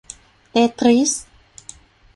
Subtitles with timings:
[0.51, 1.11] เตตริส!